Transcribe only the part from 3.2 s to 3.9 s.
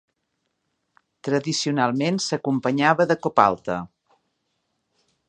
copalta.